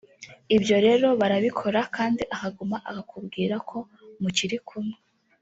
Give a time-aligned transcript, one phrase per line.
[0.55, 3.77] Ibyo rero barabikora kandi akaguma akakubwira ko
[4.21, 4.97] mukiri kumwe